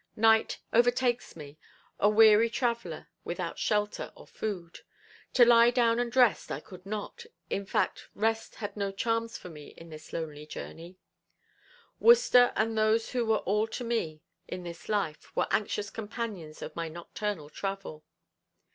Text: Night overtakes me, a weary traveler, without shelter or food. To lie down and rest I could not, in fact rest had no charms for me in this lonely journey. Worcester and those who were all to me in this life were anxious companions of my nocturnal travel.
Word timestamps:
Night 0.15 0.57
overtakes 0.73 1.35
me, 1.35 1.59
a 1.99 2.09
weary 2.09 2.49
traveler, 2.49 3.09
without 3.23 3.59
shelter 3.59 4.11
or 4.15 4.25
food. 4.25 4.79
To 5.33 5.45
lie 5.45 5.69
down 5.69 5.99
and 5.99 6.15
rest 6.15 6.51
I 6.51 6.59
could 6.59 6.87
not, 6.87 7.27
in 7.51 7.67
fact 7.67 8.07
rest 8.15 8.55
had 8.55 8.75
no 8.75 8.91
charms 8.91 9.37
for 9.37 9.49
me 9.49 9.67
in 9.77 9.89
this 9.91 10.11
lonely 10.11 10.47
journey. 10.47 10.97
Worcester 11.99 12.51
and 12.55 12.75
those 12.75 13.11
who 13.11 13.27
were 13.27 13.45
all 13.45 13.67
to 13.67 13.83
me 13.83 14.23
in 14.47 14.63
this 14.63 14.89
life 14.89 15.35
were 15.35 15.45
anxious 15.51 15.91
companions 15.91 16.63
of 16.63 16.75
my 16.75 16.87
nocturnal 16.87 17.51
travel. 17.51 18.03